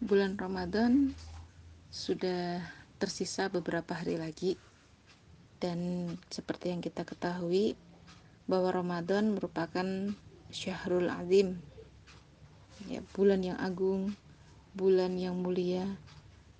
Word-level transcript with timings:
bulan 0.00 0.40
Ramadan 0.40 1.12
sudah 1.92 2.64
tersisa 2.96 3.52
beberapa 3.52 3.92
hari 3.92 4.16
lagi. 4.16 4.56
Dan 5.60 6.08
seperti 6.32 6.72
yang 6.72 6.80
kita 6.80 7.04
ketahui 7.04 7.76
bahwa 8.48 8.72
Ramadan 8.72 9.36
merupakan 9.36 9.84
syahrul 10.48 11.12
azim. 11.12 11.60
Ya 12.88 13.04
bulan 13.12 13.44
yang 13.44 13.60
agung 13.60 14.16
bulan 14.70 15.18
yang 15.18 15.34
mulia 15.34 15.82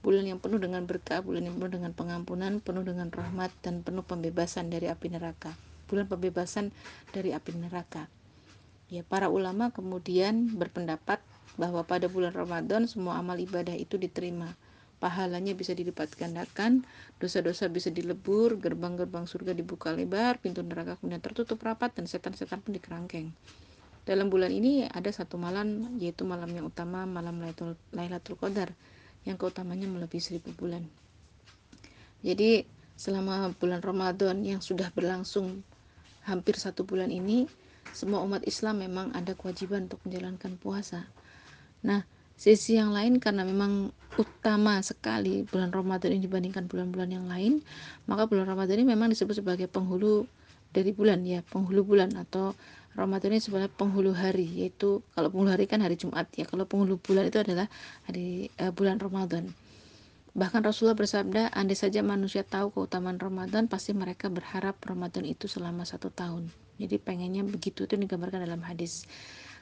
bulan 0.00 0.24
yang 0.24 0.40
penuh 0.42 0.58
dengan 0.58 0.82
berkah 0.88 1.20
bulan 1.20 1.46
yang 1.46 1.60
penuh 1.60 1.72
dengan 1.76 1.92
pengampunan 1.92 2.58
penuh 2.58 2.82
dengan 2.82 3.12
rahmat 3.12 3.52
dan 3.60 3.84
penuh 3.84 4.02
pembebasan 4.02 4.72
dari 4.72 4.88
api 4.88 5.12
neraka. 5.12 5.52
Bulan 5.86 6.08
pembebasan 6.08 6.72
dari 7.12 7.36
api 7.36 7.52
neraka. 7.56 8.08
Ya 8.90 9.04
para 9.06 9.28
ulama 9.30 9.70
kemudian 9.70 10.56
berpendapat 10.56 11.22
bahwa 11.58 11.82
pada 11.82 12.06
bulan 12.06 12.34
Ramadan 12.34 12.86
semua 12.86 13.18
amal 13.18 13.38
ibadah 13.38 13.74
itu 13.74 13.98
diterima 13.98 14.54
pahalanya 15.00 15.56
bisa 15.56 15.72
dilipat 15.72 16.12
gandakan, 16.12 16.84
dosa-dosa 17.16 17.72
bisa 17.72 17.88
dilebur, 17.88 18.60
gerbang-gerbang 18.60 19.24
surga 19.24 19.56
dibuka 19.56 19.90
lebar, 19.96 20.36
pintu 20.38 20.60
neraka 20.60 21.00
kemudian 21.00 21.24
tertutup 21.24 21.56
rapat 21.64 21.96
dan 21.96 22.04
setan-setan 22.04 22.60
pun 22.60 22.76
dikerangkeng. 22.76 23.32
Dalam 24.04 24.28
bulan 24.28 24.52
ini 24.52 24.84
ada 24.84 25.08
satu 25.08 25.40
malam 25.40 25.96
yaitu 25.96 26.28
malam 26.28 26.52
yang 26.52 26.68
utama 26.68 27.08
malam 27.08 27.40
Lailatul 27.96 28.36
Qadar 28.36 28.72
yang 29.24 29.40
keutamanya 29.40 29.88
melebihi 29.88 30.20
seribu 30.20 30.52
bulan. 30.56 30.84
Jadi 32.20 32.64
selama 33.00 33.52
bulan 33.56 33.80
Ramadan 33.80 34.44
yang 34.44 34.60
sudah 34.60 34.92
berlangsung 34.92 35.64
hampir 36.28 36.56
satu 36.60 36.84
bulan 36.84 37.08
ini 37.08 37.48
semua 37.96 38.20
umat 38.24 38.44
Islam 38.44 38.84
memang 38.84 39.12
ada 39.16 39.32
kewajiban 39.32 39.88
untuk 39.88 40.00
menjalankan 40.04 40.60
puasa. 40.60 41.08
Nah, 41.86 42.04
sisi 42.36 42.80
yang 42.80 42.92
lain 42.92 43.20
karena 43.20 43.44
memang 43.44 43.92
utama 44.16 44.80
sekali 44.80 45.46
bulan 45.46 45.70
Ramadan 45.70 46.16
ini 46.16 46.26
dibandingkan 46.26 46.66
bulan-bulan 46.66 47.08
yang 47.14 47.26
lain 47.30 47.62
maka 48.10 48.26
bulan 48.26 48.48
Ramadan 48.48 48.82
ini 48.82 48.92
memang 48.96 49.12
disebut 49.12 49.38
sebagai 49.38 49.70
penghulu 49.70 50.26
dari 50.74 50.90
bulan 50.90 51.22
ya 51.22 51.46
penghulu 51.46 51.94
bulan 51.94 52.10
atau 52.18 52.52
Ramadan 52.98 53.38
ini 53.38 53.40
sebenarnya 53.42 53.70
penghulu 53.70 54.10
hari 54.10 54.66
yaitu 54.66 54.98
kalau 55.14 55.30
penghulu 55.30 55.54
hari 55.54 55.70
kan 55.70 55.78
hari 55.78 55.94
Jumat 55.94 56.26
ya 56.34 56.42
kalau 56.42 56.66
penghulu 56.66 56.98
bulan 56.98 57.30
itu 57.30 57.38
adalah 57.38 57.70
hari 58.06 58.50
uh, 58.58 58.74
bulan 58.74 58.98
Ramadan. 58.98 59.54
Bahkan 60.30 60.62
Rasulullah 60.62 60.98
bersabda 60.98 61.54
andai 61.54 61.78
saja 61.78 62.02
manusia 62.06 62.46
tahu 62.46 62.70
keutamaan 62.70 63.18
Ramadan 63.18 63.66
pasti 63.66 63.94
mereka 63.94 64.30
berharap 64.30 64.78
Ramadan 64.82 65.26
itu 65.26 65.46
selama 65.50 65.82
satu 65.86 66.10
tahun. 66.10 66.50
Jadi 66.78 66.98
pengennya 67.02 67.46
begitu 67.46 67.86
itu 67.86 67.94
digambarkan 67.94 68.42
dalam 68.46 68.62
hadis 68.66 69.06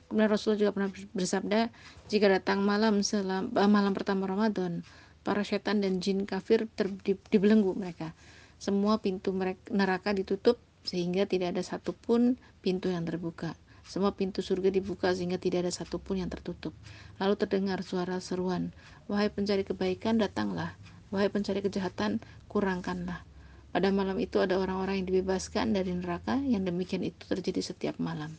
Kemudian 0.08 0.32
Rasulullah 0.32 0.60
juga 0.64 0.72
pernah 0.72 0.90
bersabda, 1.12 1.60
jika 2.08 2.26
datang 2.32 2.64
malam 2.64 3.04
selam, 3.04 3.52
eh, 3.52 3.68
malam 3.68 3.92
pertama 3.92 4.24
Ramadan, 4.24 4.80
para 5.20 5.44
setan 5.44 5.84
dan 5.84 6.00
jin 6.00 6.24
kafir 6.24 6.64
ter, 6.72 6.88
di, 7.04 7.12
dibelenggu 7.28 7.76
mereka. 7.76 8.16
Semua 8.56 8.98
pintu 9.04 9.36
mereka, 9.36 9.68
neraka 9.68 10.16
ditutup 10.16 10.56
sehingga 10.88 11.28
tidak 11.28 11.52
ada 11.52 11.62
satupun 11.62 12.40
pintu 12.64 12.88
yang 12.88 13.04
terbuka. 13.04 13.52
Semua 13.84 14.16
pintu 14.16 14.40
surga 14.40 14.72
dibuka 14.72 15.12
sehingga 15.12 15.36
tidak 15.36 15.68
ada 15.68 15.72
satupun 15.72 16.20
yang 16.24 16.32
tertutup. 16.32 16.72
Lalu 17.20 17.36
terdengar 17.40 17.84
suara 17.84 18.20
seruan, 18.20 18.72
Wahai 19.08 19.32
pencari 19.32 19.64
kebaikan, 19.64 20.20
datanglah. 20.20 20.76
Wahai 21.08 21.32
pencari 21.32 21.64
kejahatan, 21.64 22.20
kurangkanlah. 22.48 23.24
Pada 23.72 23.88
malam 23.92 24.16
itu 24.20 24.40
ada 24.40 24.56
orang-orang 24.56 25.04
yang 25.04 25.08
dibebaskan 25.12 25.76
dari 25.76 25.92
neraka, 25.92 26.40
yang 26.40 26.64
demikian 26.64 27.04
itu 27.04 27.24
terjadi 27.28 27.60
setiap 27.60 27.96
malam. 28.00 28.36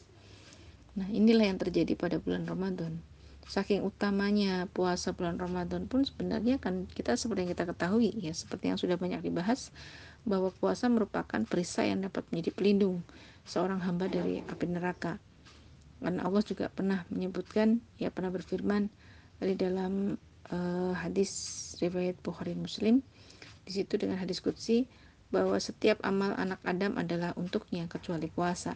Nah, 1.00 1.08
inilah 1.08 1.48
yang 1.48 1.56
terjadi 1.56 1.96
pada 1.96 2.20
bulan 2.20 2.44
Ramadan. 2.44 3.00
Saking 3.48 3.88
utamanya 3.88 4.68
puasa 4.70 5.16
bulan 5.16 5.40
Ramadan 5.40 5.88
pun 5.88 6.04
sebenarnya 6.04 6.60
kan 6.60 6.86
kita 6.92 7.16
seperti 7.16 7.48
yang 7.48 7.52
kita 7.56 7.66
ketahui 7.72 8.12
ya, 8.20 8.36
seperti 8.36 8.70
yang 8.70 8.78
sudah 8.78 9.00
banyak 9.00 9.24
dibahas 9.24 9.72
bahwa 10.28 10.52
puasa 10.52 10.92
merupakan 10.92 11.40
perisai 11.48 11.96
yang 11.96 12.04
dapat 12.04 12.28
menjadi 12.30 12.52
pelindung 12.52 13.02
seorang 13.48 13.80
hamba 13.82 14.12
dari 14.12 14.44
api 14.44 14.66
neraka. 14.68 15.18
Karena 16.04 16.28
Allah 16.28 16.44
juga 16.44 16.68
pernah 16.68 17.08
menyebutkan, 17.08 17.80
ya 17.96 18.12
pernah 18.12 18.30
berfirman 18.30 18.92
di 19.40 19.56
dalam 19.56 20.20
uh, 20.52 20.94
hadis 21.00 21.32
riwayat 21.80 22.20
Bukhari 22.20 22.54
Muslim 22.54 23.00
di 23.64 23.72
situ 23.72 23.96
dengan 23.96 24.20
hadis 24.20 24.44
qudsi 24.44 24.86
bahwa 25.30 25.56
setiap 25.62 26.02
amal 26.02 26.34
anak 26.36 26.60
Adam 26.66 26.98
adalah 26.98 27.32
untuknya 27.38 27.86
kecuali 27.86 28.28
puasa. 28.28 28.76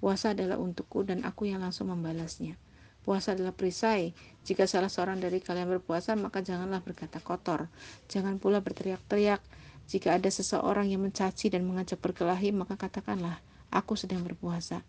Puasa 0.00 0.32
adalah 0.32 0.56
untukku 0.56 1.04
dan 1.04 1.28
aku 1.28 1.52
yang 1.52 1.60
langsung 1.60 1.92
membalasnya. 1.92 2.56
Puasa 3.04 3.36
adalah 3.36 3.52
perisai. 3.52 4.16
Jika 4.48 4.64
salah 4.64 4.88
seorang 4.88 5.20
dari 5.20 5.44
kalian 5.44 5.68
berpuasa, 5.68 6.16
maka 6.16 6.40
janganlah 6.40 6.80
berkata 6.80 7.20
kotor. 7.20 7.68
Jangan 8.08 8.40
pula 8.40 8.64
berteriak-teriak. 8.64 9.44
Jika 9.92 10.16
ada 10.16 10.32
seseorang 10.32 10.88
yang 10.88 11.04
mencaci 11.04 11.52
dan 11.52 11.68
mengajak 11.68 12.00
berkelahi, 12.00 12.48
maka 12.52 12.80
katakanlah, 12.80 13.44
aku 13.68 13.92
sedang 13.92 14.24
berpuasa. 14.24 14.80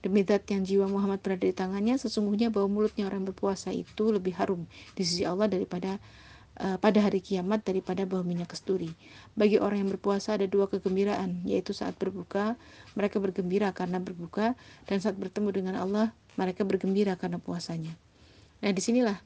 Demi 0.00 0.22
dat 0.22 0.46
yang 0.48 0.62
jiwa 0.62 0.86
Muhammad 0.86 1.18
berada 1.20 1.44
di 1.44 1.52
tangannya, 1.52 1.98
sesungguhnya 1.98 2.48
bahwa 2.48 2.70
mulutnya 2.72 3.10
orang 3.10 3.26
berpuasa 3.26 3.74
itu 3.74 4.14
lebih 4.14 4.38
harum 4.38 4.64
di 4.96 5.02
sisi 5.02 5.28
Allah 5.28 5.50
daripada 5.50 6.00
pada 6.60 7.00
hari 7.00 7.24
kiamat 7.24 7.64
daripada 7.64 8.04
bau 8.04 8.20
minyak 8.20 8.52
kesturi. 8.52 8.92
Bagi 9.32 9.56
orang 9.56 9.86
yang 9.86 9.90
berpuasa 9.96 10.36
ada 10.36 10.44
dua 10.44 10.68
kegembiraan, 10.68 11.40
yaitu 11.48 11.72
saat 11.72 11.96
berbuka 11.96 12.60
mereka 12.92 13.16
bergembira 13.16 13.72
karena 13.72 13.96
berbuka 13.96 14.52
dan 14.84 15.00
saat 15.00 15.16
bertemu 15.16 15.48
dengan 15.50 15.74
Allah 15.80 16.12
mereka 16.36 16.68
bergembira 16.68 17.16
karena 17.16 17.40
puasanya. 17.40 17.96
Nah 18.60 18.70
di 18.76 18.82
sinilah 18.84 19.16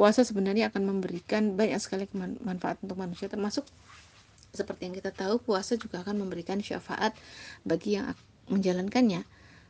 puasa 0.00 0.24
sebenarnya 0.24 0.72
akan 0.72 0.82
memberikan 0.88 1.58
banyak 1.60 1.76
sekali 1.76 2.08
manfaat 2.40 2.80
untuk 2.80 2.96
manusia 2.96 3.28
termasuk 3.28 3.68
seperti 4.48 4.88
yang 4.88 4.96
kita 4.96 5.12
tahu 5.12 5.44
puasa 5.44 5.76
juga 5.76 6.00
akan 6.00 6.24
memberikan 6.24 6.56
syafaat 6.64 7.12
bagi 7.68 8.00
yang 8.00 8.16
menjalankannya. 8.48 9.28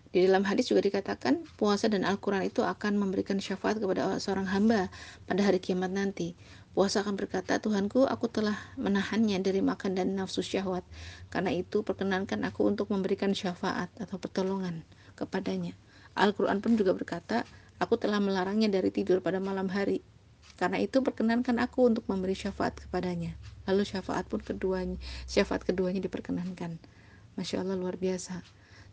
Di 0.09 0.25
dalam 0.25 0.41
hadis 0.47 0.73
juga 0.73 0.81
dikatakan 0.81 1.45
puasa 1.61 1.91
dan 1.91 2.07
Al-Quran 2.07 2.49
itu 2.49 2.65
akan 2.65 2.97
memberikan 2.97 3.37
syafaat 3.43 3.77
kepada 3.77 4.17
seorang 4.17 4.49
hamba 4.49 4.89
pada 5.29 5.45
hari 5.45 5.61
kiamat 5.61 5.93
nanti. 5.93 6.33
Puasa 6.79 7.03
akan 7.03 7.19
berkata, 7.19 7.59
Tuhanku, 7.59 8.07
aku 8.07 8.31
telah 8.31 8.55
menahannya 8.79 9.43
dari 9.43 9.59
makan 9.59 9.99
dan 9.99 10.15
nafsu 10.15 10.47
syahwat. 10.47 10.87
Karena 11.27 11.51
itu, 11.51 11.83
perkenankan 11.83 12.47
aku 12.47 12.71
untuk 12.71 12.95
memberikan 12.95 13.35
syafaat 13.35 13.91
atau 13.99 14.15
pertolongan 14.23 14.87
kepadanya. 15.19 15.75
Al-Quran 16.15 16.63
pun 16.63 16.79
juga 16.79 16.95
berkata, 16.95 17.43
aku 17.83 17.99
telah 17.99 18.23
melarangnya 18.23 18.71
dari 18.71 18.95
tidur 18.95 19.19
pada 19.19 19.43
malam 19.43 19.67
hari. 19.67 20.07
Karena 20.55 20.79
itu, 20.79 21.03
perkenankan 21.03 21.59
aku 21.59 21.91
untuk 21.91 22.07
memberi 22.07 22.39
syafaat 22.39 22.79
kepadanya. 22.79 23.35
Lalu 23.67 23.83
syafaat 23.83 24.31
pun 24.31 24.39
keduanya, 24.39 25.03
syafaat 25.27 25.67
keduanya 25.67 25.99
diperkenankan. 25.99 26.79
Masya 27.35 27.67
Allah 27.67 27.75
luar 27.75 27.99
biasa. 27.99 28.47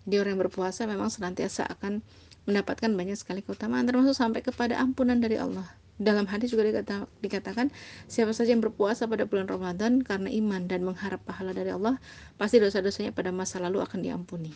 Jadi 0.09 0.15
orang 0.17 0.33
yang 0.33 0.41
berpuasa 0.41 0.89
memang 0.89 1.13
senantiasa 1.13 1.69
akan 1.69 2.01
mendapatkan 2.49 2.89
banyak 2.89 3.13
sekali 3.13 3.45
keutamaan 3.45 3.85
termasuk 3.85 4.17
sampai 4.17 4.41
kepada 4.41 4.81
ampunan 4.81 5.21
dari 5.21 5.37
Allah 5.37 5.84
dalam 5.95 6.27
hadis 6.27 6.51
juga 6.51 6.67
dikata, 6.67 7.07
dikatakan 7.23 7.71
siapa 8.11 8.35
saja 8.35 8.51
yang 8.51 8.59
berpuasa 8.59 9.07
pada 9.07 9.23
bulan 9.23 9.47
Ramadan 9.47 10.03
karena 10.03 10.27
iman 10.27 10.67
dan 10.67 10.83
mengharap 10.83 11.23
pahala 11.23 11.55
dari 11.55 11.71
Allah, 11.71 12.03
pasti 12.35 12.59
dosa-dosanya 12.59 13.15
pada 13.15 13.31
masa 13.31 13.63
lalu 13.63 13.79
akan 13.79 14.03
diampuni. 14.03 14.51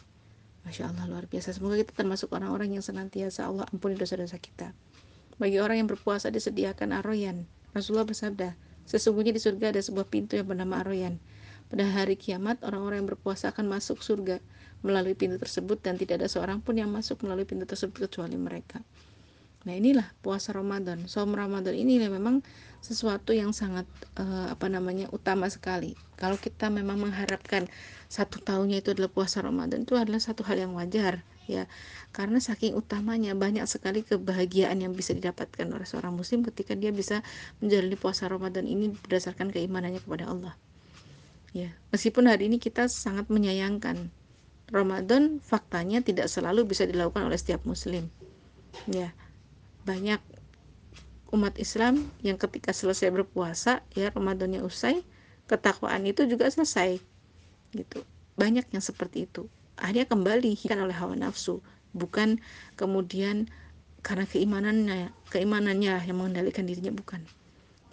Masya 0.67 0.91
Allah 0.91 1.07
luar 1.07 1.25
biasa. 1.31 1.55
Semoga 1.55 1.79
kita 1.79 1.95
termasuk 1.95 2.35
orang-orang 2.35 2.75
yang 2.75 2.83
senantiasa 2.83 3.47
Allah 3.47 3.63
ampuni 3.71 3.95
dosa-dosa 3.95 4.35
kita. 4.35 4.75
Bagi 5.39 5.63
orang 5.63 5.79
yang 5.79 5.87
berpuasa 5.87 6.27
disediakan 6.27 6.99
aroyan. 6.99 7.47
Rasulullah 7.71 8.03
bersabda, 8.03 8.59
sesungguhnya 8.83 9.31
di 9.31 9.39
surga 9.39 9.71
ada 9.71 9.79
sebuah 9.79 10.11
pintu 10.11 10.35
yang 10.35 10.51
bernama 10.51 10.83
aroyan. 10.83 11.23
Pada 11.71 11.87
hari 11.87 12.19
kiamat, 12.19 12.59
orang-orang 12.67 13.05
yang 13.05 13.09
berpuasa 13.15 13.55
akan 13.55 13.71
masuk 13.71 14.03
surga 14.03 14.43
melalui 14.83 15.15
pintu 15.15 15.39
tersebut 15.39 15.79
dan 15.79 15.95
tidak 15.95 16.19
ada 16.19 16.27
seorang 16.27 16.59
pun 16.59 16.75
yang 16.75 16.91
masuk 16.91 17.23
melalui 17.23 17.47
pintu 17.47 17.63
tersebut 17.63 18.11
kecuali 18.11 18.35
mereka. 18.35 18.83
Nah 19.67 19.73
inilah 19.75 20.07
puasa 20.23 20.55
Ramadan. 20.55 21.09
Som 21.11 21.35
Ramadan 21.35 21.75
ini 21.75 21.99
memang 21.99 22.45
sesuatu 22.79 23.35
yang 23.35 23.51
sangat 23.51 23.83
uh, 24.15 24.55
apa 24.55 24.71
namanya 24.71 25.11
utama 25.11 25.51
sekali. 25.51 25.99
Kalau 26.15 26.39
kita 26.39 26.71
memang 26.71 26.99
mengharapkan 26.99 27.67
satu 28.09 28.41
tahunnya 28.41 28.81
itu 28.81 28.97
adalah 28.97 29.11
puasa 29.13 29.45
Ramadan 29.45 29.85
itu 29.85 29.93
adalah 29.93 30.17
satu 30.17 30.41
hal 30.41 30.57
yang 30.57 30.73
wajar 30.73 31.21
ya 31.49 31.65
karena 32.13 32.37
saking 32.37 32.77
utamanya 32.77 33.33
banyak 33.33 33.65
sekali 33.65 34.05
kebahagiaan 34.05 34.77
yang 34.85 34.93
bisa 34.93 35.17
didapatkan 35.17 35.65
oleh 35.65 35.85
seorang 35.85 36.13
muslim 36.13 36.45
ketika 36.45 36.77
dia 36.77 36.93
bisa 36.93 37.25
menjalani 37.57 37.97
puasa 37.97 38.29
Ramadan 38.29 38.69
ini 38.69 38.93
berdasarkan 38.93 39.49
keimanannya 39.49 39.97
kepada 39.97 40.29
Allah 40.29 40.53
ya 41.57 41.73
meskipun 41.89 42.29
hari 42.29 42.53
ini 42.53 42.61
kita 42.61 42.85
sangat 42.85 43.33
menyayangkan 43.33 44.13
Ramadan 44.69 45.41
faktanya 45.41 46.05
tidak 46.05 46.29
selalu 46.29 46.69
bisa 46.69 46.85
dilakukan 46.85 47.25
oleh 47.25 47.37
setiap 47.41 47.65
muslim 47.65 48.13
ya 48.85 49.09
banyak 49.89 50.21
umat 51.33 51.57
Islam 51.57 52.05
yang 52.21 52.37
ketika 52.37 52.69
selesai 52.69 53.09
berpuasa 53.09 53.81
ya 53.97 54.13
Ramadannya 54.13 54.61
usai 54.61 55.01
ketakwaan 55.49 56.05
itu 56.05 56.29
juga 56.29 56.45
selesai 56.45 57.01
gitu. 57.73 58.05
Banyak 58.37 58.69
yang 58.69 58.85
seperti 58.85 59.25
itu. 59.25 59.49
Akhirnya 59.81 60.05
kembali 60.05 60.53
kan 60.61 60.77
oleh 60.85 60.93
hawa 60.93 61.17
nafsu 61.17 61.65
bukan 61.97 62.37
kemudian 62.77 63.49
karena 64.05 64.29
keimanannya 64.29 65.09
keimanannya 65.33 66.05
yang 66.05 66.17
mengendalikan 66.17 66.69
dirinya 66.69 66.93
bukan. 66.93 67.25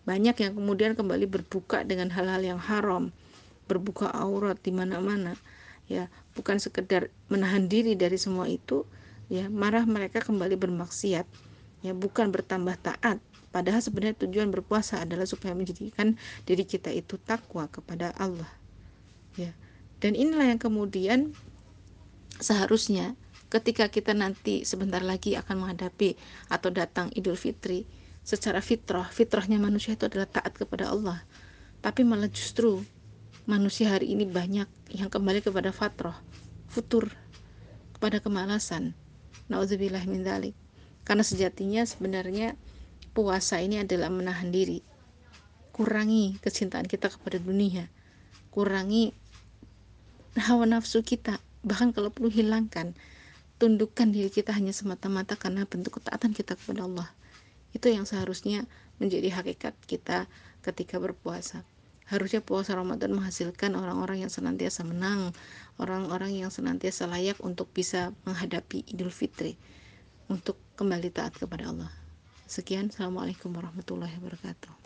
Banyak 0.05 0.37
yang 0.37 0.53
kemudian 0.53 0.93
kembali 0.93 1.25
berbuka 1.25 1.83
dengan 1.89 2.13
hal-hal 2.13 2.45
yang 2.45 2.61
haram 2.61 3.09
berbuka 3.67 4.13
aurat 4.13 4.61
di 4.63 4.71
mana-mana 4.71 5.35
ya 5.91 6.11
bukan 6.39 6.59
sekedar 6.63 7.11
menahan 7.31 7.67
diri 7.67 7.99
dari 7.99 8.15
semua 8.19 8.47
itu 8.47 8.87
ya 9.27 9.51
marah 9.51 9.83
mereka 9.87 10.23
kembali 10.23 10.55
bermaksiat 10.55 11.27
ya 11.85 11.93
bukan 11.93 12.33
bertambah 12.33 12.77
taat. 12.81 13.19
Padahal 13.51 13.81
sebenarnya 13.81 14.21
tujuan 14.29 14.53
berpuasa 14.53 15.01
adalah 15.01 15.25
supaya 15.25 15.57
menjadikan 15.57 16.21
diri 16.45 16.69
kita 16.69 16.93
itu 16.93 17.17
takwa 17.17 17.65
kepada 17.73 18.13
Allah. 18.21 18.49
Ya. 19.41 19.57
Dan 19.97 20.13
inilah 20.13 20.53
yang 20.53 20.61
kemudian 20.61 21.33
seharusnya 22.37 23.17
ketika 23.49 23.89
kita 23.89 24.13
nanti 24.13 24.69
sebentar 24.69 25.01
lagi 25.01 25.41
akan 25.41 25.65
menghadapi 25.65 26.21
atau 26.53 26.69
datang 26.69 27.09
Idul 27.17 27.41
Fitri 27.41 27.89
secara 28.27 28.61
fitrah 28.61 29.09
fitrahnya 29.09 29.57
manusia 29.57 29.97
itu 29.97 30.05
adalah 30.05 30.29
taat 30.29 30.53
kepada 30.53 30.93
Allah. 30.93 31.25
Tapi 31.81 32.05
malah 32.05 32.29
justru 32.29 32.85
manusia 33.49 33.89
hari 33.89 34.13
ini 34.13 34.29
banyak 34.29 34.69
yang 34.93 35.09
kembali 35.09 35.41
kepada 35.41 35.73
fatrah 35.73 36.21
futur 36.69 37.09
kepada 37.97 38.21
kemalasan. 38.21 38.93
Nauzubillah 39.49 40.05
min 40.05 40.27
dalik 40.27 40.66
karena 41.07 41.23
sejatinya 41.23 41.87
sebenarnya 41.87 42.59
puasa 43.15 43.63
ini 43.63 43.79
adalah 43.79 44.11
menahan 44.11 44.51
diri. 44.51 44.83
Kurangi 45.71 46.35
kecintaan 46.43 46.91
kita 46.91 47.09
kepada 47.15 47.39
dunia. 47.39 47.87
Kurangi 48.51 49.15
hawa 50.35 50.67
nafsu 50.67 51.07
kita. 51.07 51.39
Bahkan 51.63 51.95
kalau 51.95 52.11
perlu 52.11 52.29
hilangkan 52.29 52.99
tundukkan 53.63 54.11
diri 54.11 54.29
kita 54.29 54.51
hanya 54.51 54.75
semata-mata 54.75 55.39
karena 55.39 55.63
bentuk 55.65 56.03
ketaatan 56.03 56.35
kita 56.35 56.59
kepada 56.59 56.85
Allah. 56.91 57.09
Itu 57.71 57.87
yang 57.87 58.03
seharusnya 58.03 58.67
menjadi 58.99 59.31
hakikat 59.31 59.79
kita 59.87 60.27
ketika 60.67 60.99
berpuasa. 60.99 61.63
Harusnya 62.07 62.43
puasa 62.43 62.75
Ramadan 62.75 63.15
menghasilkan 63.15 63.79
orang-orang 63.79 64.27
yang 64.27 64.31
senantiasa 64.31 64.87
menang, 64.87 65.35
orang-orang 65.79 66.35
yang 66.35 66.51
senantiasa 66.51 67.07
layak 67.11 67.39
untuk 67.43 67.71
bisa 67.75 68.15
menghadapi 68.27 68.87
Idul 68.95 69.11
Fitri, 69.11 69.59
untuk 70.31 70.55
kembali 70.77 71.09
taat 71.09 71.33
kepada 71.41 71.73
Allah. 71.73 71.89
Sekian, 72.45 72.93
Assalamualaikum 72.93 73.49
warahmatullahi 73.49 74.13
wabarakatuh. 74.21 74.77